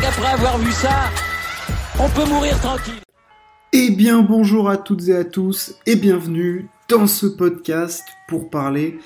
qu'après 0.00 0.32
avoir 0.32 0.58
vu 0.58 0.72
ça, 0.72 1.10
on 1.98 2.08
peut 2.08 2.28
mourir 2.28 2.58
tranquille. 2.60 3.00
Eh 3.72 3.90
bien 3.90 4.22
bonjour 4.22 4.68
à 4.68 4.76
toutes 4.76 5.08
et 5.08 5.16
à 5.16 5.24
tous 5.24 5.74
et 5.86 5.96
bienvenue 5.96 6.68
dans 6.88 7.06
ce 7.06 7.26
podcast 7.26 8.04
pour 8.28 8.50
parler 8.50 8.98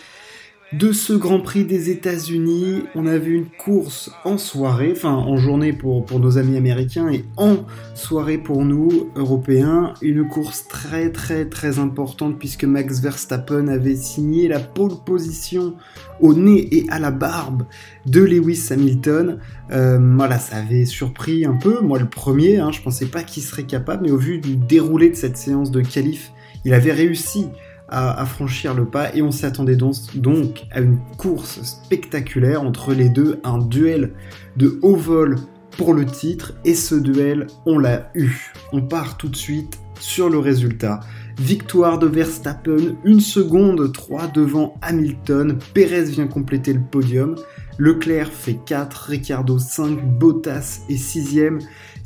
de 0.73 0.93
ce 0.93 1.15
Grand 1.15 1.41
Prix 1.41 1.65
des 1.65 1.89
États-Unis. 1.89 2.83
On 2.95 3.07
a 3.07 3.17
vu 3.17 3.35
une 3.35 3.47
course 3.47 4.11
en 4.25 4.37
soirée, 4.37 4.93
enfin 4.93 5.15
en 5.15 5.39
journée 5.39 5.73
pour, 5.73 6.05
nos 6.21 6.37
amis 6.37 6.59
américains 6.59 7.09
et 7.11 7.25
en 7.39 7.65
soirée 7.95 8.37
pour 8.37 8.65
nous, 8.65 9.11
Européens. 9.17 9.95
Une 10.03 10.29
course 10.29 10.69
très 10.69 11.11
très 11.11 11.47
très 11.47 11.79
importante 11.79 12.39
puisque 12.39 12.65
Max 12.65 13.01
Verstappen 13.01 13.69
avait 13.69 13.97
signé 13.97 14.47
la 14.47 14.61
pole 14.61 14.93
position 15.07 15.75
au 16.21 16.35
nez 16.35 16.69
et 16.77 16.87
à 16.91 16.99
la 16.99 17.13
barbe 17.13 17.65
de 18.05 18.21
Lewis 18.21 18.69
Hamilton. 18.71 19.39
Euh, 19.71 19.99
voilà, 20.17 20.39
ça 20.39 20.57
avait 20.57 20.85
surpris 20.85 21.47
un 21.47 21.55
peu, 21.55 21.81
moi 21.81 21.99
le 21.99 22.09
premier, 22.09 22.59
hein, 22.59 22.73
je 22.73 22.83
pensais 22.83 23.07
pas 23.07 23.23
qu'il 23.23 23.43
serait 23.43 23.65
capable, 23.65 24.05
mais 24.05 24.11
au 24.11 24.19
vu 24.19 24.39
du 24.39 24.57
déroulé 24.57 25.09
de 25.09 25.15
cette 25.15 25.39
séance 25.39 25.71
de 25.71 25.81
qualif, 25.81 26.33
il 26.65 26.75
avait 26.75 26.93
réussi 26.93 27.47
à, 27.89 28.25
franchir 28.27 28.75
le 28.75 28.85
pas 28.85 29.15
et 29.15 29.23
on 29.23 29.31
s'attendait 29.31 29.77
donc, 29.77 30.67
à 30.71 30.81
une 30.81 30.99
course 31.17 31.63
spectaculaire 31.63 32.63
entre 32.63 32.93
les 32.93 33.09
deux, 33.09 33.41
un 33.45 33.59
duel 33.59 34.13
de 34.57 34.79
haut 34.83 34.97
vol 34.97 35.37
pour 35.77 35.95
le 35.95 36.05
titre 36.05 36.55
et 36.65 36.75
ce 36.75 36.95
duel 36.95 37.47
on 37.67 37.79
l'a 37.79 38.11
eu. 38.15 38.53
On 38.73 38.83
part 38.83 39.17
tout 39.17 39.29
de 39.29 39.37
suite 39.37 39.79
sur 40.01 40.29
le 40.29 40.39
résultat. 40.39 41.01
Victoire 41.39 41.99
de 41.99 42.07
Verstappen, 42.07 42.97
une 43.05 43.21
seconde 43.21 43.93
3 43.93 44.29
devant 44.29 44.75
Hamilton, 44.83 45.59
Perez 45.73 46.05
vient 46.05 46.27
compléter 46.27 46.73
le 46.73 46.81
podium, 46.81 47.37
Leclerc 47.79 48.33
fait 48.33 48.59
4, 48.67 49.07
Ricardo 49.09 49.59
5, 49.59 50.19
Bottas 50.19 50.81
est 50.89 50.95
6ème, 50.95 51.61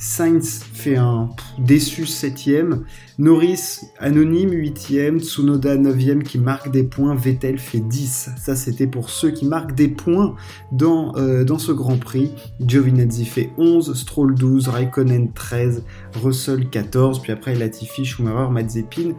Sainz 0.05 0.65
fait 0.73 0.97
un 0.97 1.31
déçu 1.61 2.03
7ème, 2.03 2.81
Norris 3.19 3.83
anonyme 4.01 4.51
8ème, 4.51 5.21
Tsunoda 5.21 5.77
9ème 5.77 6.25
qui 6.25 6.39
marque 6.39 6.73
des 6.73 6.83
points, 6.83 7.15
Vettel 7.15 7.57
fait 7.57 7.79
10. 7.79 8.31
Ça 8.37 8.57
c'était 8.57 8.89
pour 8.89 9.11
ceux 9.11 9.31
qui 9.31 9.47
marquent 9.47 9.77
des 9.77 9.87
points 9.87 10.35
dans, 10.73 11.15
euh, 11.15 11.47
ce 11.57 11.71
Grand 11.71 11.99
Prix. 11.99 12.33
Giovinazzi 12.67 13.25
fait 13.25 13.51
11, 13.59 13.95
Stroll 13.95 14.35
12, 14.35 14.67
Raikkonen 14.67 15.33
13, 15.33 15.85
Russell 16.21 16.69
14, 16.69 17.23
puis 17.23 17.31
après 17.31 17.55
Latifi, 17.55 18.05
Schumacher, 18.05 18.51
Mazepin. 18.51 19.13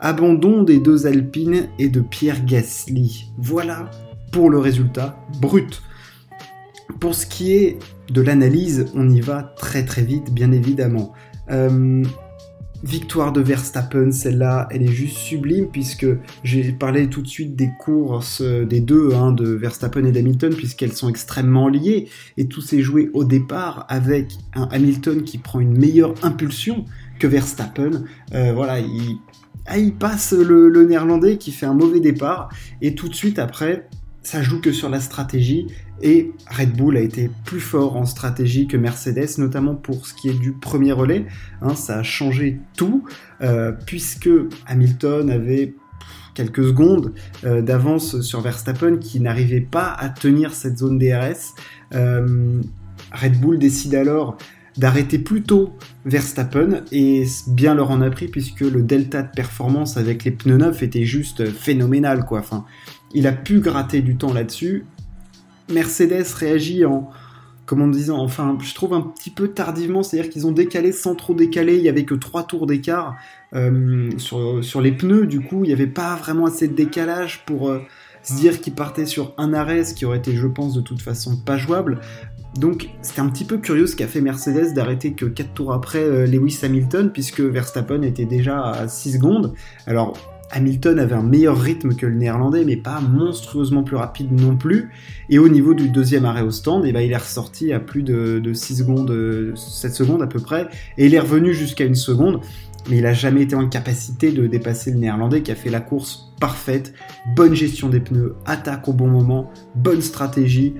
Abandon 0.00 0.62
des 0.62 0.78
deux 0.78 1.06
Alpines 1.06 1.68
et 1.78 1.90
de 1.90 2.00
Pierre 2.00 2.46
Gasly. 2.46 3.26
Voilà 3.36 3.90
pour 4.32 4.48
le 4.48 4.58
résultat 4.58 5.18
brut. 5.38 5.82
Pour 6.98 7.14
ce 7.14 7.26
qui 7.26 7.52
est 7.52 7.78
de 8.10 8.20
l'analyse, 8.20 8.86
on 8.94 9.08
y 9.08 9.20
va 9.20 9.42
très 9.56 9.84
très 9.84 10.02
vite, 10.02 10.32
bien 10.32 10.52
évidemment. 10.52 11.12
Euh, 11.50 12.04
victoire 12.82 13.32
de 13.32 13.40
Verstappen, 13.40 14.10
celle-là, 14.10 14.66
elle 14.70 14.82
est 14.82 14.92
juste 14.92 15.18
sublime 15.18 15.68
puisque 15.70 16.06
j'ai 16.44 16.72
parlé 16.72 17.08
tout 17.08 17.22
de 17.22 17.28
suite 17.28 17.54
des 17.54 17.70
courses 17.78 18.40
des 18.42 18.80
deux, 18.80 19.12
hein, 19.14 19.32
de 19.32 19.50
Verstappen 19.50 20.04
et 20.04 20.12
d'Hamilton, 20.12 20.54
puisqu'elles 20.54 20.92
sont 20.92 21.08
extrêmement 21.08 21.68
liées 21.68 22.08
et 22.36 22.46
tout 22.46 22.60
s'est 22.60 22.80
joué 22.80 23.10
au 23.12 23.24
départ 23.24 23.86
avec 23.88 24.32
un 24.54 24.68
Hamilton 24.70 25.22
qui 25.22 25.38
prend 25.38 25.60
une 25.60 25.76
meilleure 25.76 26.14
impulsion 26.22 26.84
que 27.18 27.26
Verstappen. 27.26 28.04
Euh, 28.34 28.52
voilà, 28.54 28.80
il, 28.80 29.18
ah, 29.66 29.76
passe 29.98 30.32
le 30.32 30.84
néerlandais 30.84 31.36
qui 31.36 31.52
fait 31.52 31.66
un 31.66 31.74
mauvais 31.74 32.00
départ 32.00 32.48
et 32.80 32.94
tout 32.94 33.08
de 33.08 33.14
suite 33.14 33.38
après, 33.38 33.88
ça 34.22 34.42
joue 34.42 34.60
que 34.60 34.72
sur 34.72 34.88
la 34.88 35.00
stratégie 35.00 35.66
et 36.02 36.32
Red 36.50 36.76
Bull 36.76 36.96
a 36.96 37.00
été 37.00 37.30
plus 37.44 37.60
fort 37.60 37.96
en 37.96 38.06
stratégie 38.06 38.66
que 38.66 38.76
Mercedes, 38.76 39.38
notamment 39.38 39.74
pour 39.74 40.06
ce 40.06 40.14
qui 40.14 40.28
est 40.28 40.38
du 40.38 40.52
premier 40.52 40.92
relais. 40.92 41.26
Hein, 41.62 41.74
ça 41.74 41.98
a 41.98 42.02
changé 42.02 42.58
tout, 42.76 43.04
euh, 43.42 43.72
puisque 43.86 44.30
Hamilton 44.66 45.30
avait 45.30 45.74
quelques 46.34 46.64
secondes 46.64 47.12
euh, 47.44 47.60
d'avance 47.60 48.20
sur 48.20 48.40
Verstappen 48.40 48.96
qui 48.96 49.20
n'arrivait 49.20 49.60
pas 49.60 49.92
à 49.92 50.08
tenir 50.08 50.54
cette 50.54 50.78
zone 50.78 50.98
DRS. 50.98 51.54
Euh, 51.94 52.62
Red 53.12 53.40
Bull 53.40 53.58
décide 53.58 53.94
alors 53.94 54.38
d'arrêter 54.76 55.18
plus 55.18 55.42
tôt 55.42 55.74
Verstappen 56.04 56.82
et 56.92 57.24
bien 57.48 57.74
leur 57.74 57.90
en 57.90 58.00
a 58.00 58.08
pris 58.08 58.28
puisque 58.28 58.60
le 58.60 58.82
delta 58.82 59.22
de 59.22 59.30
performance 59.30 59.96
avec 59.96 60.24
les 60.24 60.30
pneus 60.30 60.58
neufs 60.58 60.82
était 60.82 61.04
juste 61.04 61.50
phénoménal 61.50 62.24
quoi. 62.24 62.42
Il 63.12 63.26
a 63.26 63.32
pu 63.32 63.60
gratter 63.60 64.02
du 64.02 64.16
temps 64.16 64.32
là-dessus 64.32 64.84
Mercedes 65.70 66.26
réagit 66.34 66.84
en, 66.84 67.10
comment 67.66 67.86
disant, 67.86 68.18
enfin, 68.18 68.58
je 68.60 68.74
trouve 68.74 68.94
un 68.94 69.02
petit 69.02 69.30
peu 69.30 69.48
tardivement, 69.48 70.02
c'est-à-dire 70.02 70.30
qu'ils 70.30 70.46
ont 70.46 70.52
décalé 70.52 70.92
sans 70.92 71.14
trop 71.14 71.34
décaler, 71.34 71.76
il 71.76 71.82
y 71.82 71.88
avait 71.88 72.04
que 72.04 72.14
trois 72.14 72.42
tours 72.42 72.66
d'écart 72.66 73.16
euh, 73.54 74.10
sur, 74.18 74.62
sur, 74.64 74.80
les 74.80 74.92
pneus, 74.92 75.26
du 75.26 75.40
coup, 75.40 75.64
il 75.64 75.68
n'y 75.68 75.72
avait 75.72 75.86
pas 75.86 76.16
vraiment 76.16 76.46
assez 76.46 76.68
de 76.68 76.74
décalage 76.74 77.44
pour 77.46 77.70
euh, 77.70 77.80
se 78.22 78.34
dire 78.34 78.60
qu'ils 78.60 78.74
partaient 78.74 79.06
sur 79.06 79.34
un 79.38 79.54
arrêt, 79.54 79.84
ce 79.84 79.94
qui 79.94 80.04
aurait 80.04 80.18
été, 80.18 80.34
je 80.34 80.46
pense, 80.46 80.74
de 80.74 80.80
toute 80.80 81.00
façon 81.00 81.36
pas 81.36 81.56
jouable. 81.56 82.00
Donc, 82.58 82.88
c'était 83.02 83.20
un 83.20 83.28
petit 83.28 83.44
peu 83.44 83.58
curieux 83.58 83.86
ce 83.86 83.94
qu'a 83.94 84.08
fait 84.08 84.20
Mercedes 84.20 84.74
d'arrêter 84.74 85.12
que 85.12 85.24
4 85.24 85.52
tours 85.52 85.72
après 85.72 86.02
euh, 86.02 86.26
Lewis 86.26 86.58
Hamilton, 86.62 87.10
puisque 87.12 87.40
Verstappen 87.40 88.02
était 88.02 88.24
déjà 88.24 88.60
à 88.60 88.88
6 88.88 89.12
secondes. 89.12 89.54
Alors, 89.86 90.39
Hamilton 90.52 90.98
avait 90.98 91.14
un 91.14 91.22
meilleur 91.22 91.58
rythme 91.58 91.94
que 91.94 92.06
le 92.06 92.14
néerlandais, 92.14 92.64
mais 92.64 92.76
pas 92.76 93.00
monstrueusement 93.00 93.82
plus 93.82 93.96
rapide 93.96 94.32
non 94.32 94.56
plus. 94.56 94.90
Et 95.28 95.38
au 95.38 95.48
niveau 95.48 95.74
du 95.74 95.88
deuxième 95.88 96.24
arrêt 96.24 96.42
au 96.42 96.50
stand, 96.50 96.84
eh 96.86 96.92
ben, 96.92 97.00
il 97.00 97.12
est 97.12 97.16
ressorti 97.16 97.72
à 97.72 97.80
plus 97.80 98.02
de, 98.02 98.52
6 98.52 98.78
secondes, 98.78 99.54
7 99.54 99.94
secondes 99.94 100.22
à 100.22 100.26
peu 100.26 100.40
près, 100.40 100.68
et 100.98 101.06
il 101.06 101.14
est 101.14 101.20
revenu 101.20 101.54
jusqu'à 101.54 101.84
une 101.84 101.94
seconde, 101.94 102.40
mais 102.88 102.96
il 102.96 103.02
n'a 103.02 103.12
jamais 103.12 103.42
été 103.42 103.54
en 103.54 103.68
capacité 103.68 104.32
de 104.32 104.46
dépasser 104.46 104.90
le 104.90 104.98
néerlandais 104.98 105.42
qui 105.42 105.52
a 105.52 105.54
fait 105.54 105.70
la 105.70 105.80
course 105.80 106.32
parfaite, 106.40 106.94
bonne 107.36 107.54
gestion 107.54 107.88
des 107.88 108.00
pneus, 108.00 108.34
attaque 108.46 108.88
au 108.88 108.92
bon 108.92 109.08
moment, 109.08 109.50
bonne 109.74 110.00
stratégie 110.00 110.74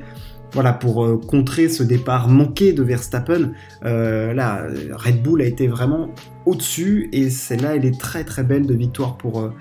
voilà, 0.52 0.72
pour 0.72 1.04
euh, 1.04 1.16
contrer 1.16 1.68
ce 1.68 1.82
départ 1.82 2.28
manqué 2.28 2.72
de 2.72 2.82
Verstappen, 2.82 3.52
euh, 3.84 4.32
là, 4.32 4.66
Red 4.92 5.22
Bull 5.22 5.42
a 5.42 5.44
été 5.44 5.68
vraiment 5.68 6.10
au-dessus 6.46 7.08
et 7.12 7.30
celle-là, 7.30 7.76
elle 7.76 7.84
est 7.84 7.98
très 7.98 8.24
très 8.24 8.42
belle 8.42 8.66
de 8.66 8.74
victoire 8.74 9.16
pour, 9.16 9.40
euh, 9.40 9.52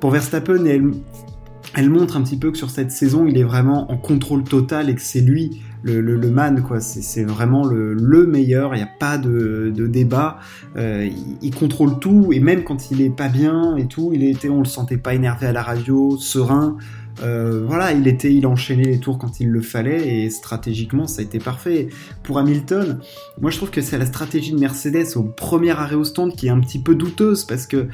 pour 0.00 0.10
Verstappen 0.10 0.64
et 0.64 0.70
elle, 0.70 0.92
elle, 1.74 1.90
montre 1.90 2.16
un 2.16 2.22
petit 2.22 2.36
peu 2.36 2.50
que 2.50 2.58
sur 2.58 2.70
cette 2.70 2.90
saison, 2.90 3.26
il 3.26 3.36
est 3.38 3.44
vraiment 3.44 3.90
en 3.90 3.96
contrôle 3.96 4.44
total 4.44 4.90
et 4.90 4.94
que 4.94 5.00
c'est 5.00 5.20
lui 5.20 5.62
le, 5.82 6.30
man, 6.30 6.62
quoi. 6.62 6.80
C'est 6.80 7.24
vraiment 7.24 7.64
le, 7.64 7.94
le 7.94 8.26
meilleur, 8.26 8.74
il 8.74 8.78
n'y 8.78 8.84
a 8.84 8.90
pas 8.98 9.18
de, 9.18 9.72
débat. 9.86 10.38
Euh, 10.76 11.08
il, 11.10 11.38
il, 11.42 11.54
contrôle 11.54 11.98
tout 11.98 12.32
et 12.32 12.40
même 12.40 12.64
quand 12.64 12.90
il 12.90 13.02
est 13.02 13.10
pas 13.10 13.28
bien 13.28 13.76
et 13.76 13.86
tout, 13.86 14.12
il 14.14 14.22
était, 14.24 14.48
on 14.48 14.60
le 14.60 14.64
sentait 14.64 14.96
pas 14.96 15.14
énervé 15.14 15.46
à 15.46 15.52
la 15.52 15.62
radio, 15.62 16.16
serein. 16.18 16.76
Euh, 17.22 17.64
voilà, 17.66 17.92
il 17.92 18.08
était, 18.08 18.32
il 18.32 18.46
enchaînait 18.46 18.84
les 18.84 18.98
tours 18.98 19.18
quand 19.18 19.40
il 19.40 19.48
le 19.48 19.60
fallait 19.60 20.24
et 20.24 20.30
stratégiquement 20.30 21.06
ça 21.06 21.20
a 21.20 21.24
été 21.24 21.38
parfait. 21.38 21.88
Pour 22.22 22.38
Hamilton, 22.38 23.00
moi 23.40 23.50
je 23.50 23.56
trouve 23.56 23.70
que 23.70 23.80
c'est 23.80 23.98
la 23.98 24.06
stratégie 24.06 24.52
de 24.52 24.58
Mercedes 24.58 25.16
au 25.16 25.22
premier 25.22 25.70
arrêt 25.70 25.94
au 25.94 26.04
stand 26.04 26.34
qui 26.34 26.46
est 26.46 26.50
un 26.50 26.60
petit 26.60 26.78
peu 26.78 26.94
douteuse 26.94 27.44
parce 27.44 27.66
que, 27.66 27.88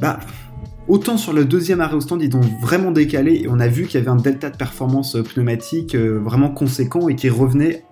bah, 0.00 0.18
autant 0.88 1.16
sur 1.16 1.32
le 1.32 1.44
deuxième 1.44 1.80
arrêt 1.80 1.96
au 1.96 2.00
stand 2.00 2.22
ils 2.22 2.36
ont 2.36 2.48
vraiment 2.60 2.92
décalé 2.92 3.42
et 3.42 3.48
on 3.48 3.58
a 3.60 3.68
vu 3.68 3.86
qu'il 3.86 3.98
y 3.98 4.02
avait 4.02 4.10
un 4.10 4.16
delta 4.16 4.50
de 4.50 4.56
performance 4.56 5.16
pneumatique 5.32 5.94
euh, 5.94 6.18
vraiment 6.18 6.50
conséquent 6.50 7.08
et 7.08 7.16
qui 7.16 7.28
revenait 7.28 7.84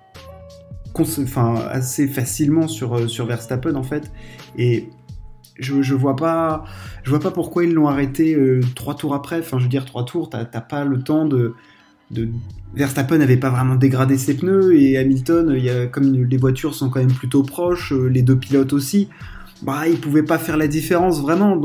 assez 1.70 2.06
facilement 2.06 2.68
sur, 2.68 2.94
euh, 2.94 3.08
sur 3.08 3.26
Verstappen 3.26 3.74
en 3.74 3.82
fait. 3.82 4.12
Et 4.56 4.88
je, 5.58 5.82
je 5.82 5.94
vois 5.94 6.16
pas 6.16 6.64
pourquoi 7.32 7.64
ils 7.64 7.72
l'ont 7.72 7.88
arrêté 7.88 8.34
euh, 8.34 8.60
trois 8.74 8.96
tours 8.96 9.14
après 9.14 9.38
enfin 9.38 9.58
je 9.58 9.64
veux 9.64 9.68
dire 9.68 9.84
trois 9.84 10.04
tours 10.04 10.28
t'as 10.28 10.44
pas 10.44 10.84
le 10.84 11.00
temps 11.00 11.26
de, 11.26 11.54
Verstappen 12.74 13.18
n'avait 13.18 13.36
pas 13.36 13.50
vraiment 13.50 13.76
dégradé 13.76 14.18
ses 14.18 14.36
pneus 14.36 14.76
et 14.76 14.98
Hamilton 14.98 15.56
comme 15.92 16.12
les 16.12 16.36
voitures 16.36 16.74
sont 16.74 16.90
quand 16.90 16.98
même 16.98 17.12
plutôt 17.12 17.44
proches 17.44 17.92
euh, 17.92 18.08
les 18.08 18.22
deux 18.22 18.36
pilotes 18.36 18.72
aussi 18.72 19.08
bah 19.62 19.86
ils 19.86 20.00
pouvaient 20.00 20.24
pas 20.24 20.38
faire 20.38 20.56
la 20.56 20.66
différence 20.66 21.20
vraiment 21.22 21.56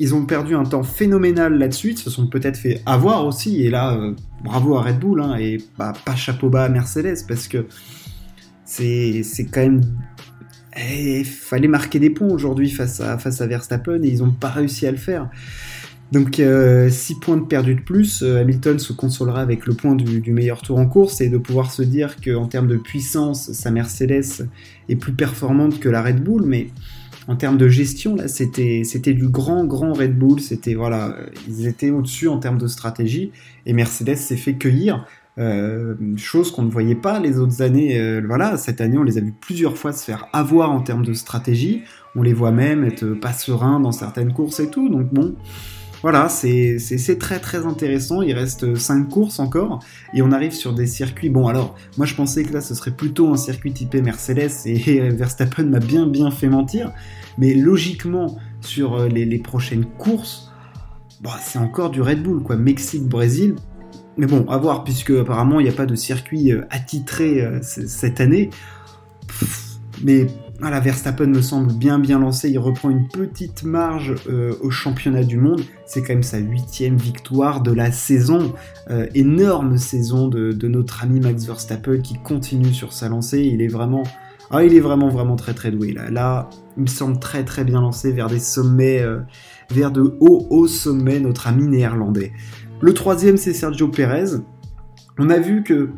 ils 0.00 0.14
ont 0.14 0.24
perdu 0.24 0.54
un 0.54 0.64
temps 0.64 0.82
phénoménal 0.82 1.58
là-dessus, 1.58 1.90
ils 1.90 1.98
se 1.98 2.10
sont 2.10 2.26
peut-être 2.26 2.56
fait 2.56 2.80
avoir 2.86 3.26
aussi, 3.26 3.62
et 3.62 3.70
là, 3.70 3.94
euh, 3.94 4.14
bravo 4.42 4.74
à 4.76 4.82
Red 4.82 4.98
Bull, 4.98 5.20
hein, 5.20 5.36
et 5.38 5.58
bah, 5.78 5.92
pas 6.04 6.16
chapeau 6.16 6.48
bas 6.48 6.64
à 6.64 6.68
Mercedes, 6.70 7.18
parce 7.28 7.46
que 7.46 7.66
c'est 8.64 9.22
quand 9.52 9.60
même 9.60 9.82
il 10.78 11.24
fallait 11.24 11.68
marquer 11.68 11.98
des 11.98 12.10
points 12.10 12.28
aujourd'hui 12.28 12.70
face 12.70 13.00
à, 13.00 13.18
face 13.18 13.40
à 13.40 13.46
Verstappen 13.46 14.02
et 14.02 14.08
ils 14.08 14.18
n'ont 14.20 14.30
pas 14.30 14.50
réussi 14.50 14.86
à 14.86 14.92
le 14.92 14.96
faire. 14.96 15.28
Donc 16.12 16.36
6 16.36 16.42
euh, 16.42 16.90
points 17.20 17.36
de 17.36 17.44
perdu 17.44 17.74
de 17.74 17.80
plus, 17.80 18.22
euh, 18.22 18.40
Hamilton 18.40 18.78
se 18.78 18.92
consolera 18.92 19.40
avec 19.40 19.66
le 19.66 19.74
point 19.74 19.94
du, 19.96 20.32
meilleur 20.32 20.62
tour 20.62 20.78
en 20.78 20.86
course 20.86 21.20
et 21.20 21.28
de 21.28 21.38
pouvoir 21.38 21.72
se 21.72 21.82
dire 21.82 22.16
qu'en 22.24 22.46
termes 22.46 22.68
de 22.68 22.76
puissance, 22.76 23.52
sa 23.52 23.70
Mercedes 23.70 24.48
est 24.88 24.96
plus 24.96 25.12
performante 25.12 25.80
que 25.80 25.88
la 25.88 26.02
Red 26.02 26.22
Bull, 26.22 26.44
mais 26.46 26.68
en 27.30 27.36
termes 27.36 27.58
de 27.58 27.68
gestion, 27.68 28.16
là, 28.16 28.26
c'était, 28.26 28.82
c'était 28.84 29.14
du 29.14 29.28
grand, 29.28 29.64
grand 29.64 29.92
Red 29.92 30.18
Bull, 30.18 30.40
c'était, 30.40 30.74
voilà, 30.74 31.14
ils 31.48 31.68
étaient 31.68 31.90
au-dessus 31.90 32.26
en 32.26 32.38
termes 32.38 32.58
de 32.58 32.66
stratégie 32.66 33.30
et 33.66 33.72
Mercedes 33.72 34.16
s'est 34.16 34.36
fait 34.36 34.54
cueillir. 34.54 35.06
chose 36.16 36.50
qu'on 36.50 36.62
ne 36.62 36.70
voyait 36.70 36.96
pas 36.96 37.20
les 37.20 37.38
autres 37.38 37.62
années. 37.62 38.20
voilà, 38.22 38.56
cette 38.56 38.80
année, 38.80 38.98
on 38.98 39.04
les 39.04 39.16
a 39.16 39.20
vus 39.20 39.32
plusieurs 39.40 39.78
fois 39.78 39.92
se 39.92 40.04
faire 40.04 40.26
avoir 40.32 40.72
en 40.72 40.80
termes 40.80 41.04
de 41.04 41.12
stratégie. 41.12 41.82
On 42.16 42.22
les 42.22 42.34
voit 42.34 42.50
même 42.50 42.82
être 42.82 43.06
pas 43.06 43.32
sereins 43.32 43.78
dans 43.78 43.92
certaines 43.92 44.32
courses 44.32 44.58
et 44.58 44.68
tout. 44.68 44.88
Donc 44.88 45.14
bon, 45.14 45.36
voilà, 46.02 46.28
c'est 46.28 47.18
très 47.18 47.38
très 47.38 47.66
intéressant. 47.66 48.22
Il 48.22 48.32
reste 48.32 48.74
5 48.74 49.08
courses 49.08 49.38
encore 49.38 49.80
et 50.14 50.22
on 50.22 50.32
arrive 50.32 50.52
sur 50.52 50.74
des 50.74 50.86
circuits. 50.86 51.28
Bon, 51.28 51.46
alors, 51.46 51.76
moi 51.98 52.06
je 52.06 52.14
pensais 52.14 52.42
que 52.42 52.52
là 52.52 52.60
ce 52.60 52.74
serait 52.74 52.90
plutôt 52.90 53.32
un 53.32 53.36
circuit 53.36 53.72
typé 53.72 54.00
Mercedes 54.00 54.50
et 54.66 55.10
Verstappen 55.10 55.64
m'a 55.64 55.80
bien 55.80 56.06
bien 56.06 56.30
fait 56.30 56.48
mentir. 56.48 56.92
Mais 57.38 57.54
logiquement, 57.54 58.36
sur 58.60 58.94
euh, 58.94 59.08
les, 59.08 59.38
prochaines 59.38 59.84
courses, 59.84 60.52
bah, 61.22 61.38
c'est 61.42 61.58
encore 61.58 61.90
du 61.90 62.02
Red 62.02 62.22
Bull, 62.22 62.42
quoi. 62.42 62.56
Mexique, 62.56 63.04
Brésil. 63.04 63.56
Mais 64.16 64.26
bon, 64.26 64.46
à 64.48 64.58
voir, 64.58 64.84
puisque 64.84 65.10
apparemment 65.10 65.60
il 65.60 65.64
n'y 65.64 65.70
a 65.70 65.74
pas 65.74 65.86
de 65.86 65.94
circuit 65.94 66.52
euh, 66.52 66.66
attitré 66.70 67.42
euh, 67.42 67.60
cette 67.62 68.20
année. 68.20 68.50
mais 70.02 70.26
voilà, 70.60 70.80
Verstappen 70.80 71.26
me 71.26 71.40
semble 71.40 71.72
bien 71.72 71.98
bien 71.98 72.18
lancé, 72.18 72.50
il 72.50 72.58
reprend 72.58 72.90
une 72.90 73.08
petite 73.08 73.62
marge 73.62 74.14
euh, 74.28 74.54
au 74.60 74.70
championnat 74.70 75.24
du 75.24 75.38
monde, 75.38 75.62
c'est 75.86 76.02
quand 76.02 76.12
même 76.12 76.22
sa 76.22 76.38
huitième 76.38 76.96
victoire 76.96 77.62
de 77.62 77.72
la 77.72 77.90
saison, 77.92 78.52
euh, 78.90 79.06
énorme 79.14 79.78
saison 79.78 80.28
de, 80.28 80.52
notre 80.68 81.02
ami 81.02 81.20
Max 81.20 81.46
Verstappen 81.46 82.00
qui 82.00 82.14
continue 82.22 82.74
sur 82.74 82.92
sa 82.92 83.08
lancée, 83.08 83.40
il 83.40 83.62
est 83.62 83.68
vraiment, 83.68 84.02
ah, 84.50 84.62
vraiment 84.62 85.36
très 85.36 85.54
très 85.54 85.70
doué 85.70 85.92
là. 85.92 86.10
Là, 86.10 86.50
il 86.76 86.82
me 86.82 86.88
semble 86.88 87.18
très 87.18 87.44
très 87.44 87.64
bien 87.64 87.80
lancé 87.80 88.12
vers 88.12 88.28
des 88.28 88.38
sommets, 88.38 89.00
euh, 89.00 89.20
vers 89.70 89.90
de 89.90 90.16
hauts 90.20 90.46
hauts 90.50 90.68
sommets, 90.68 91.20
notre 91.20 91.48
ami 91.48 91.68
néerlandais. 91.68 92.32
Le 92.82 92.92
troisième 92.92 93.38
c'est 93.38 93.54
Sergio 93.54 93.88
Perez. 93.88 94.36
On 95.18 95.30
a 95.30 95.38
vu 95.38 95.62
que 95.62 95.90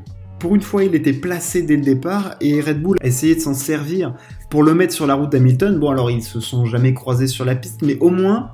pour 0.43 0.56
une 0.56 0.61
fois, 0.61 0.83
il 0.83 0.97
était 0.97 1.12
placé 1.12 1.62
dès 1.62 1.77
le 1.77 1.83
départ 1.83 2.35
et 2.41 2.61
Red 2.61 2.83
Bull 2.83 2.97
a 3.00 3.06
essayé 3.06 3.37
de 3.37 3.41
s'en 3.41 3.55
servir 3.55 4.17
pour 4.50 4.65
le 4.65 4.75
mettre 4.75 4.93
sur 4.93 5.06
la 5.06 5.15
route 5.15 5.31
d'Hamilton. 5.31 5.79
Bon, 5.79 5.89
alors 5.89 6.11
ils 6.11 6.21
se 6.21 6.41
sont 6.41 6.67
jamais 6.67 6.94
croisés 6.94 7.29
sur 7.29 7.44
la 7.44 7.55
piste, 7.55 7.83
mais 7.83 7.97
au 8.00 8.11
moins, 8.11 8.50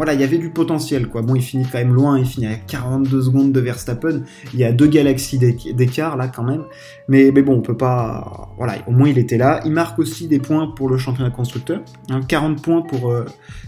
voilà, 0.00 0.14
il 0.14 0.20
y 0.22 0.24
avait 0.24 0.38
du 0.38 0.48
potentiel, 0.48 1.08
quoi. 1.08 1.20
Bon, 1.20 1.34
il 1.34 1.42
finit 1.42 1.66
quand 1.70 1.76
même 1.76 1.92
loin, 1.92 2.18
il 2.18 2.24
finit 2.24 2.46
à 2.46 2.54
42 2.54 3.20
secondes 3.20 3.52
de 3.52 3.60
Verstappen. 3.60 4.22
Il 4.54 4.58
y 4.58 4.64
a 4.64 4.72
deux 4.72 4.86
galaxies 4.86 5.36
d'écart, 5.36 6.16
là, 6.16 6.28
quand 6.28 6.42
même. 6.42 6.64
Mais, 7.06 7.30
bon, 7.32 7.56
on 7.56 7.60
peut 7.60 7.76
pas... 7.76 8.48
Voilà, 8.56 8.76
au 8.86 8.92
moins 8.92 9.10
il 9.10 9.18
était 9.18 9.36
là. 9.36 9.60
Il 9.66 9.72
marque 9.72 9.98
aussi 9.98 10.26
des 10.26 10.38
points 10.38 10.68
pour 10.68 10.88
le 10.88 10.96
championnat 10.96 11.28
constructeur. 11.28 11.82
40 12.28 12.50
hein. 12.50 12.62
points 12.62 12.80
pour, 12.80 13.10
euh, 13.10 13.26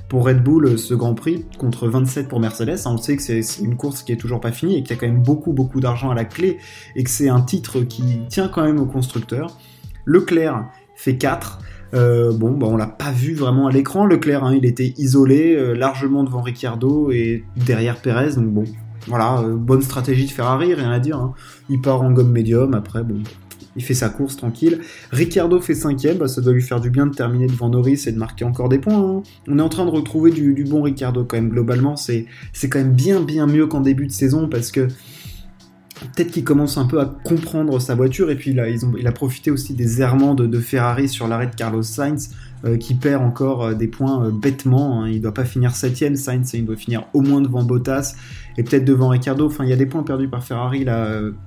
pour 0.09 0.25
Red 0.25 0.43
Bull, 0.43 0.69
euh, 0.69 0.77
ce 0.79 0.95
Grand 0.95 1.13
Prix, 1.13 1.45
contre 1.59 1.87
27 1.87 2.29
pour 2.29 2.41
Mercedes. 2.41 2.79
On 2.87 2.97
sait 2.97 3.15
que 3.19 3.23
c'est 3.23 3.43
une 3.63 3.77
course 3.77 4.03
qui 4.03 4.13
est 4.13 4.17
toujours 4.17 4.41
pas 4.41 4.53
finie 4.53 4.79
et 4.79 4.83
qu'il 4.83 4.97
y 4.97 4.99
a 4.99 5.01
quand 5.03 5.09
même 5.09 5.23
beaucoup, 5.23 5.53
beaucoup 5.53 5.81
d'argent 5.81 6.09
à 6.09 6.15
la 6.15 6.25
clé 6.25 6.57
et 6.97 7.05
que 7.05 7.11
c'est 7.11 7.29
un 7.29 7.43
titre 7.43 7.81
qui 7.81 8.21
tient 8.31 8.49
quand 8.49 8.65
même 8.65 8.81
au 8.81 8.87
constructeur. 8.87 9.55
Leclerc 10.07 10.65
fait 10.95 11.19
4. 11.19 11.59
Euh, 11.95 12.33
bon, 12.33 12.53
bah, 12.53 12.67
on 12.69 12.77
l'a 12.77 12.87
pas 12.87 13.13
vu 13.13 13.35
vraiment 13.35 13.67
à 13.67 13.73
l'écran, 13.73 14.07
Leclerc. 14.07 14.45
Hein, 14.45 14.55
il 14.57 14.65
était 14.65 14.95
isolé, 14.97 15.55
euh, 15.55 15.75
largement 15.75 16.25
devant 16.25 16.43
Ricciardo 16.43 17.11
et 17.11 17.45
derrière 17.57 18.01
Perez. 18.01 18.35
Donc 18.37 18.49
bon, 18.49 18.65
voilà, 19.07 19.41
euh, 19.41 19.57
bonne 19.57 19.83
stratégie 19.83 20.27
de 20.27 20.31
Ferrari, 20.31 20.75
rien 20.75 20.91
à 20.91 20.99
dire. 20.99 21.19
Hein. 21.19 21.35
Il 21.69 21.81
part 21.81 22.03
en 22.03 22.11
gomme 22.11 22.31
médium, 22.31 22.75
après, 22.75 23.03
bon, 23.03 23.23
il 23.77 23.83
fait 23.83 23.95
sa 23.95 24.09
course 24.09 24.37
tranquille. 24.37 24.81
Ricciardo 25.11 25.61
fait 25.61 25.75
cinquième, 25.75 26.19
bah, 26.19 26.29
ça 26.29 26.41
doit 26.41 26.53
lui 26.53 26.63
faire 26.63 26.81
du 26.81 26.91
bien 26.91 27.07
de 27.07 27.15
terminer 27.15 27.47
devant 27.47 27.69
Norris 27.69 28.05
et 28.07 28.13
de 28.13 28.19
marquer 28.19 28.45
encore 28.45 28.69
des 28.69 28.79
points. 28.79 28.99
Hein. 28.99 29.23
On 29.49 29.59
est 29.59 29.63
en 29.63 29.69
train 29.69 29.85
de 29.85 29.91
retrouver 29.91 30.31
du, 30.31 30.55
du 30.55 30.65
bon 30.65 30.83
Ricciardo 30.83 31.25
quand 31.25 31.37
même. 31.37 31.51
Globalement, 31.51 31.97
c'est 31.97 32.27
quand 32.63 32.79
même 32.79 32.93
bien 32.93 33.21
bien 33.21 33.47
mieux 33.47 33.67
qu'en 33.67 33.81
début 33.81 34.07
de 34.07 34.13
saison 34.13 34.49
parce 34.49 34.71
que 34.71 34.89
peut-être 36.15 36.31
qu'il 36.31 36.45
commence 36.45 36.79
un 36.79 36.87
peu 36.87 37.01
à 37.01 37.07
comprendre 37.25 37.79
sa 37.81 37.95
voiture 37.95 38.31
et 38.31 38.37
puis 38.37 38.51
il 38.51 39.07
a 39.07 39.13
profité 39.13 39.51
aussi 39.51 39.75
des 39.75 40.01
errements 40.01 40.35
de, 40.35 40.61
Ferrari 40.61 41.09
sur 41.09 41.29
l'arrêt 41.29 41.49
de 41.49 41.55
Carlos 41.55 41.83
Sainz 41.83 42.31
euh, 42.65 42.77
qui 42.77 42.95
perd 42.95 43.23
encore 43.25 43.65
euh, 43.65 43.75
des 43.75 43.89
points 43.89 44.27
euh, 44.27 44.31
bêtement. 44.31 45.03
Hein. 45.03 45.09
Il 45.09 45.21
doit 45.21 45.35
pas 45.35 45.45
finir 45.45 45.75
septième, 45.75 46.15
Sainz, 46.15 46.53
il 46.55 46.65
doit 46.65 46.77
finir 46.77 47.07
au 47.13 47.21
moins 47.21 47.41
devant 47.41 47.65
Bottas 47.65 48.15
et 48.57 48.63
peut-être 48.63 48.85
devant 48.85 49.09
Ricardo. 49.09 49.47
Enfin, 49.47 49.65
il 49.65 49.71
y 49.71 49.73
a 49.73 49.77
des 49.77 49.87
points 49.87 50.05
perdus 50.05 50.29
par 50.29 50.45
Ferrari 50.45 50.87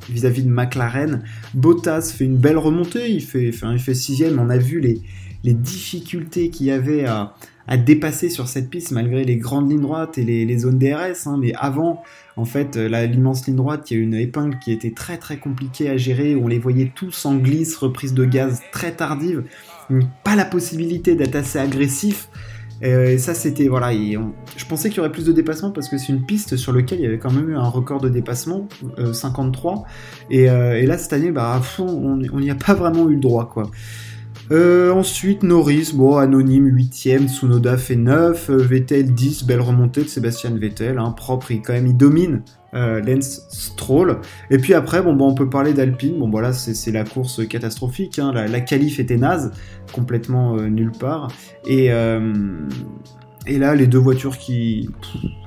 vis-à-vis 0.09 0.43
de 0.43 0.49
McLaren. 0.49 1.23
Bottas 1.53 2.13
fait 2.17 2.25
une 2.25 2.37
belle 2.37 2.57
remontée, 2.57 3.09
il 3.11 3.21
fait, 3.21 3.51
enfin, 3.53 3.71
il 3.71 3.79
fait 3.79 3.93
sixième. 3.93 4.39
On 4.39 4.49
a 4.49 4.57
vu 4.57 4.81
les, 4.81 5.01
les 5.43 5.53
difficultés 5.53 6.49
qu'il 6.49 6.67
y 6.67 6.71
avait 6.71 7.05
à, 7.05 7.33
dépasser 7.77 8.29
sur 8.29 8.47
cette 8.47 8.69
piste 8.69 8.91
malgré 8.91 9.23
les 9.23 9.37
grandes 9.37 9.71
lignes 9.71 9.81
droites 9.81 10.19
et 10.19 10.23
les, 10.23 10.57
zones 10.57 10.77
DRS. 10.77 11.25
Hein. 11.25 11.37
mais 11.39 11.51
avant, 11.55 12.03
en 12.37 12.45
fait, 12.45 12.77
euh, 12.77 13.07
l'immense 13.07 13.47
ligne 13.47 13.55
droite, 13.55 13.89
il 13.89 13.97
y 13.97 13.99
a 13.99 14.03
une 14.03 14.13
épingle 14.13 14.59
qui 14.59 14.71
était 14.71 14.91
très 14.91 15.17
très 15.17 15.37
compliquée 15.37 15.89
à 15.89 15.97
gérer, 15.97 16.35
on 16.35 16.47
les 16.47 16.59
voyait 16.59 16.91
tous 16.93 17.25
en 17.25 17.35
glisse, 17.35 17.75
reprise 17.77 18.13
de 18.13 18.25
gaz 18.25 18.61
très 18.71 18.91
tardive, 18.91 19.43
pas 20.23 20.35
la 20.35 20.45
possibilité 20.45 21.15
d'être 21.15 21.35
assez 21.35 21.57
agressif. 21.57 22.29
Euh, 22.83 23.07
et 23.07 23.17
ça, 23.17 23.33
c'était 23.33 23.67
voilà. 23.67 23.93
je 23.93 24.65
pensais 24.65 24.89
qu'il 24.89 24.97
y 24.97 24.99
aurait 24.99 25.11
plus 25.11 25.25
de 25.25 25.31
dépassement 25.31 25.71
parce 25.71 25.87
que 25.87 25.97
c'est 25.97 26.09
une 26.09 26.25
piste 26.25 26.57
sur 26.57 26.73
laquelle 26.73 26.99
il 26.99 27.03
y 27.03 27.07
avait 27.07 27.19
quand 27.19 27.31
même 27.31 27.49
eu 27.49 27.55
un 27.55 27.67
record 27.67 28.01
de 28.01 28.09
dépassement, 28.09 28.67
53. 29.13 29.85
Euh, 30.31 30.73
et, 30.73 30.85
là, 30.85 30.97
cette 30.97 31.13
année, 31.13 31.31
bah, 31.31 31.53
à 31.53 31.61
fond, 31.61 31.87
on 31.87 32.39
n'y 32.39 32.51
a 32.51 32.55
pas 32.55 32.73
vraiment 32.73 33.09
eu 33.09 33.15
le 33.15 33.21
droit, 33.21 33.49
quoi. 33.49 33.71
Euh, 34.51 34.91
ensuite, 34.91 35.43
Norris, 35.43 35.91
bon, 35.93 36.17
anonyme 36.17 36.69
8ème, 36.69 37.27
Tsunoda 37.27 37.77
fait 37.77 37.95
9, 37.95 38.49
euh, 38.49 38.57
Vettel 38.57 39.13
10, 39.13 39.45
belle 39.45 39.61
remontée 39.61 40.03
de 40.03 40.07
Sébastien 40.07 40.51
Vettel, 40.51 40.99
hein, 40.99 41.11
propre, 41.11 41.51
il, 41.51 41.61
quand 41.61 41.73
même, 41.73 41.87
il 41.87 41.97
domine 41.97 42.43
euh, 42.75 43.01
Lance 43.01 43.47
Stroll. 43.49 44.19
Et 44.51 44.59
puis 44.59 44.73
après, 44.75 45.01
bon, 45.01 45.13
bon 45.13 45.29
on 45.31 45.35
peut 45.35 45.49
parler 45.49 45.73
d'Alpine, 45.73 46.19
bon, 46.19 46.29
voilà, 46.29 46.53
c'est 46.53 46.91
la 46.91 47.03
course 47.03 47.47
catastrophique, 47.47 48.19
hein, 48.19 48.31
la, 48.33 48.47
la 48.47 48.61
qualif 48.61 48.99
était 48.99 49.17
naze, 49.17 49.51
complètement 49.93 50.55
nulle 50.57 50.91
part, 50.91 51.29
et, 51.65 51.89
et 53.47 53.57
là, 53.57 53.75
les 53.75 53.87
deux 53.87 53.99
voitures 53.99 54.37
qui, 54.37 54.89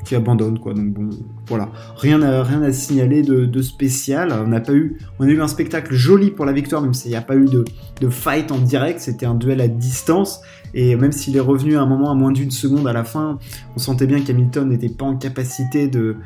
qui 0.05 0.15
abandonnent, 0.15 0.59
quoi. 0.59 0.75
Donc 0.75 0.93
bon, 0.93 1.11
voilà. 1.47 1.71
Rien 1.97 2.23
à, 2.23 2.43
rien 2.43 2.63
à 2.63 2.73
signaler 2.73 3.23
de, 3.23 3.63
spécial. 3.63 4.33
On 4.33 4.49
n'a 4.49 4.61
pas 4.61 4.73
eu, 4.73 4.99
on 5.19 5.27
a 5.27 5.29
eu 5.29 5.41
un 5.41 5.49
spectacle 5.49 5.95
joli 5.95 6.31
pour 6.31 6.45
la 6.45 6.53
victoire, 6.53 6.83
même 6.83 6.95
s'il 6.95 7.11
n'y 7.11 7.17
a 7.17 7.23
pas 7.23 7.37
eu 7.37 7.47
de, 7.47 7.65
de 8.01 8.09
fight 8.09 8.53
en 8.53 8.59
direct. 8.59 9.01
C'était 9.01 9.27
un 9.27 9.35
duel 9.35 9.61
à 9.61 9.69
distance. 9.69 10.41
Et 10.75 10.97
même 10.97 11.13
s'il 11.13 11.37
est 11.37 11.41
revenu 11.41 11.77
à 11.77 11.83
un 11.83 11.87
moment 11.87 12.11
à 12.11 12.15
moins 12.15 12.31
d'une 12.31 12.51
seconde 12.51 12.87
à 12.87 12.93
la 12.93 13.05
fin, 13.05 13.39
on 13.75 13.79
sentait 13.79 14.07
bien 14.07 14.21
qu'Hamilton 14.21 14.69
n'était 14.69 14.89
pas 14.89 15.07
en 15.07 15.17
capacité 15.17 15.89
de, 15.89 16.17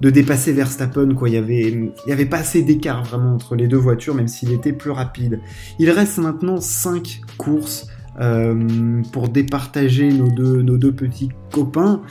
de 0.00 0.10
dépasser 0.10 0.52
Verstappen, 0.52 1.14
quoi. 1.14 1.28
Il 1.28 1.34
y 1.34 1.38
avait, 1.38 1.92
y 2.06 2.12
avait 2.12 2.26
pas 2.26 2.38
assez 2.38 2.62
d'écart 2.62 3.04
vraiment 3.04 3.34
entre 3.34 3.56
les 3.56 3.68
deux 3.68 3.76
voitures, 3.76 4.14
même 4.14 4.28
s'il 4.28 4.52
était 4.52 4.72
plus 4.72 4.90
rapide. 4.90 5.40
Il 5.78 5.90
reste 5.90 6.18
maintenant 6.18 6.60
5 6.60 7.20
courses. 7.36 7.88
Euh, 8.20 9.02
pour 9.12 9.30
départager 9.30 10.12
nos 10.12 10.28
deux, 10.28 10.60
nos 10.60 10.76
deux 10.76 10.92
petits 10.92 11.30
copains. 11.50 12.02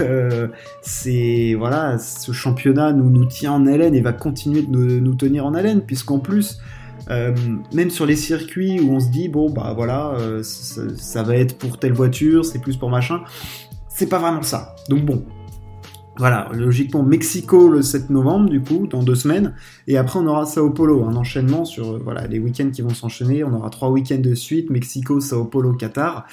Euh, 0.00 0.48
c'est 0.80 1.54
voilà, 1.58 1.98
ce 1.98 2.30
championnat 2.30 2.92
nous, 2.92 3.10
nous 3.10 3.24
tient 3.24 3.52
en 3.52 3.66
haleine 3.66 3.96
et 3.96 4.00
va 4.00 4.12
continuer 4.12 4.62
de 4.62 5.00
nous, 5.00 5.14
tenir 5.16 5.44
en 5.44 5.54
haleine, 5.54 5.82
puisqu'en 5.82 6.20
plus, 6.20 6.60
euh, 7.10 7.34
même 7.72 7.90
sur 7.90 8.06
les 8.06 8.14
circuits 8.14 8.78
où 8.78 8.92
on 8.92 9.00
se 9.00 9.08
dit 9.08 9.28
bon 9.28 9.50
bah 9.50 9.72
voilà, 9.74 10.16
ça, 10.42 11.22
va 11.24 11.34
être 11.36 11.58
pour 11.58 11.78
telle 11.78 11.94
voiture, 11.94 12.44
c'est 12.44 12.60
plus 12.60 12.76
pour 12.76 12.90
machin, 12.90 13.22
c'est 13.88 14.08
pas 14.08 14.20
vraiment 14.20 14.42
ça. 14.42 14.76
Donc 14.88 15.04
bon, 15.04 15.24
voilà, 16.18 16.48
logiquement 16.52 17.02
Mexico 17.02 17.68
le 17.68 17.80
7 17.80 18.10
novembre, 18.10 18.50
du 18.50 18.60
coup, 18.60 18.88
dans 18.88 19.02
deux 19.02 19.14
semaines. 19.14 19.54
Et 19.86 19.96
après, 19.96 20.18
on 20.18 20.26
aura 20.26 20.46
Sao 20.46 20.70
Paulo, 20.70 21.04
un 21.04 21.14
enchaînement 21.14 21.64
sur 21.64 21.94
euh, 21.94 22.00
voilà, 22.02 22.26
les 22.26 22.40
week-ends 22.40 22.70
qui 22.70 22.82
vont 22.82 22.90
s'enchaîner. 22.90 23.44
On 23.44 23.54
aura 23.54 23.70
trois 23.70 23.90
week-ends 23.90 24.20
de 24.20 24.34
suite, 24.34 24.68
Mexico, 24.70 25.20
Sao 25.20 25.44
Paulo, 25.44 25.74
Qatar. 25.74 26.26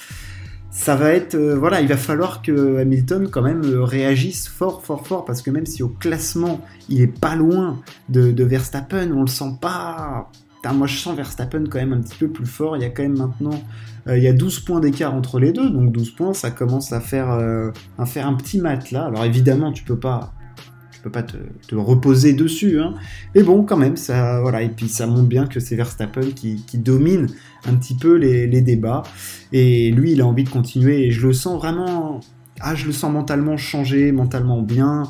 Ça 0.70 0.96
va 0.96 1.10
être, 1.10 1.36
euh, 1.36 1.56
voilà, 1.56 1.80
il 1.80 1.88
va 1.88 1.96
falloir 1.96 2.42
que 2.42 2.78
Hamilton 2.78 3.28
quand 3.30 3.42
même 3.42 3.64
euh, 3.64 3.84
réagisse 3.84 4.48
fort, 4.48 4.84
fort, 4.84 5.06
fort, 5.06 5.24
parce 5.24 5.40
que 5.40 5.50
même 5.50 5.66
si 5.66 5.82
au 5.82 5.88
classement 5.88 6.60
il 6.88 7.00
est 7.00 7.06
pas 7.06 7.36
loin 7.36 7.80
de, 8.08 8.32
de 8.32 8.44
Verstappen, 8.44 9.10
on 9.12 9.22
le 9.22 9.28
sent 9.28 9.52
pas 9.60 10.30
moi 10.72 10.86
je 10.86 10.96
sens 10.96 11.16
Verstappen 11.16 11.64
quand 11.70 11.78
même 11.78 11.92
un 11.92 12.00
petit 12.00 12.16
peu 12.18 12.28
plus 12.28 12.46
fort. 12.46 12.76
Il 12.76 12.82
y 12.82 12.86
a 12.86 12.90
quand 12.90 13.02
même 13.02 13.16
maintenant, 13.16 13.58
euh, 14.08 14.16
il 14.16 14.22
y 14.22 14.28
a 14.28 14.32
12 14.32 14.60
points 14.60 14.80
d'écart 14.80 15.14
entre 15.14 15.38
les 15.38 15.52
deux, 15.52 15.70
donc 15.70 15.92
12 15.92 16.10
points, 16.10 16.34
ça 16.34 16.50
commence 16.50 16.92
à 16.92 17.00
faire, 17.00 17.30
euh, 17.30 17.70
à 17.98 18.06
faire 18.06 18.26
un 18.26 18.34
petit 18.34 18.60
mat 18.60 18.90
là. 18.90 19.06
Alors 19.06 19.24
évidemment, 19.24 19.72
tu 19.72 19.84
peux 19.84 19.98
pas, 19.98 20.32
pas 21.10 21.22
te, 21.22 21.36
reposer 21.74 22.32
dessus, 22.32 22.80
hein. 22.80 22.94
Mais 23.34 23.42
bon, 23.42 23.64
quand 23.64 23.76
même, 23.76 23.96
ça, 23.96 24.40
voilà. 24.40 24.62
Et 24.62 24.68
puis 24.68 24.88
ça 24.88 25.06
montre 25.06 25.28
bien 25.28 25.46
que 25.46 25.60
c'est 25.60 25.76
Verstappen 25.76 26.30
qui, 26.34 26.78
domine 26.78 27.28
un 27.66 27.74
petit 27.74 27.94
peu 27.94 28.14
les, 28.16 28.46
les, 28.46 28.60
débats. 28.60 29.02
Et 29.52 29.90
lui, 29.90 30.12
il 30.12 30.20
a 30.20 30.26
envie 30.26 30.44
de 30.44 30.48
continuer. 30.48 31.06
Et 31.06 31.10
je 31.10 31.26
le 31.26 31.32
sens 31.32 31.58
vraiment, 31.58 32.20
ah, 32.60 32.74
je 32.74 32.86
le 32.86 32.92
sens 32.92 33.12
mentalement 33.12 33.56
changé, 33.56 34.12
mentalement 34.12 34.62
bien. 34.62 35.04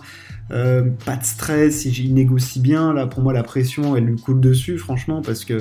Euh, 0.52 0.90
pas 1.04 1.16
de 1.16 1.24
stress, 1.24 1.84
il 1.84 2.14
négocie 2.14 2.60
bien. 2.60 2.92
Là, 2.92 3.06
pour 3.06 3.22
moi, 3.22 3.32
la 3.32 3.42
pression, 3.42 3.96
elle 3.96 4.04
lui 4.04 4.16
coule 4.16 4.40
dessus, 4.40 4.78
franchement, 4.78 5.22
parce 5.22 5.44
que 5.44 5.58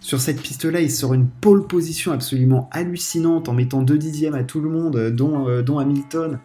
sur 0.00 0.20
cette 0.20 0.40
piste-là, 0.40 0.80
il 0.80 0.90
sort 0.90 1.14
une 1.14 1.28
pole 1.28 1.66
position 1.66 2.12
absolument 2.12 2.68
hallucinante 2.72 3.48
en 3.48 3.52
mettant 3.52 3.82
deux 3.82 3.98
dixièmes 3.98 4.34
à 4.34 4.44
tout 4.44 4.60
le 4.60 4.70
monde, 4.70 4.96
euh, 4.96 5.10
dont, 5.10 5.48
euh, 5.48 5.62
dont 5.62 5.78
Hamilton. 5.78 6.38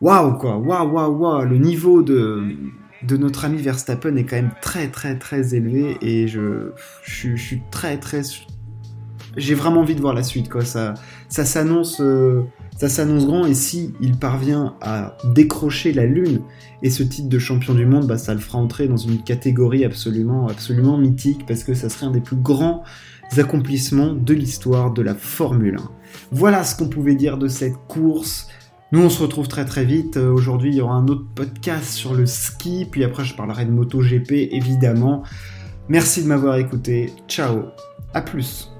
Waouh, 0.00 0.34
quoi, 0.34 0.56
waouh, 0.56 0.90
waouh, 0.90 1.16
waouh, 1.16 1.44
le 1.44 1.58
niveau 1.58 2.02
de, 2.02 2.56
de 3.02 3.16
notre 3.16 3.44
ami 3.44 3.58
Verstappen 3.58 4.16
est 4.16 4.24
quand 4.24 4.36
même 4.36 4.52
très 4.60 4.88
très 4.88 5.16
très 5.18 5.54
élevé 5.54 5.96
et 6.00 6.26
je, 6.26 6.72
suis 7.04 7.62
très 7.70 7.98
très 7.98 8.22
j'ai 9.36 9.54
vraiment 9.54 9.80
envie 9.80 9.94
de 9.94 10.00
voir 10.00 10.14
la 10.14 10.22
suite 10.22 10.48
quoi 10.48 10.64
ça 10.64 10.94
ça 11.28 11.44
s'annonce 11.44 12.02
ça 12.82 12.88
s'annonce 12.88 13.26
grand 13.26 13.46
et 13.46 13.54
si 13.54 13.94
il 14.00 14.16
parvient 14.16 14.74
à 14.80 15.16
décrocher 15.22 15.92
la 15.92 16.04
lune 16.04 16.40
et 16.82 16.90
ce 16.90 17.04
titre 17.04 17.28
de 17.28 17.38
champion 17.38 17.74
du 17.74 17.86
monde 17.86 18.08
bah 18.08 18.18
ça 18.18 18.34
le 18.34 18.40
fera 18.40 18.58
entrer 18.58 18.88
dans 18.88 18.96
une 18.96 19.22
catégorie 19.22 19.84
absolument 19.84 20.48
mythique 20.98 21.46
parce 21.46 21.62
que 21.62 21.74
ça 21.74 21.88
serait 21.88 22.06
un 22.06 22.10
des 22.10 22.20
plus 22.20 22.34
grands 22.34 22.82
accomplissements 23.38 24.12
de 24.12 24.34
l'histoire 24.34 24.92
de 24.92 25.00
la 25.00 25.14
Formule 25.14 25.76
1 25.76 25.90
voilà 26.32 26.64
ce 26.64 26.74
qu'on 26.74 26.88
pouvait 26.88 27.14
dire 27.14 27.38
de 27.38 27.46
cette 27.46 27.76
course 27.86 28.48
nous, 28.90 29.00
on 29.00 29.08
se 29.08 29.22
retrouve 29.22 29.48
très 29.48 29.64
très 29.64 29.86
vite. 29.86 30.18
Euh, 30.18 30.30
aujourd'hui, 30.30 30.68
il 30.68 30.76
y 30.76 30.82
aura 30.82 30.96
un 30.96 31.08
autre 31.08 31.24
podcast 31.34 31.86
sur 31.86 32.12
le 32.12 32.26
ski, 32.26 32.86
puis 32.90 33.04
après, 33.04 33.24
je 33.24 33.34
parlerai 33.34 33.64
de 33.64 33.70
MotoGP, 33.70 34.50
évidemment. 34.52 35.22
Merci 35.88 36.22
de 36.22 36.28
m'avoir 36.28 36.56
écouté. 36.56 37.10
Ciao, 37.26 37.68
à 38.12 38.20
plus. 38.20 38.71